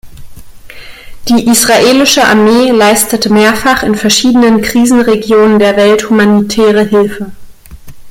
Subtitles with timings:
[1.29, 7.31] Die israelische Armee leistete mehrfach in verschiedenen Krisenregionen der Welt humanitäre Hilfe.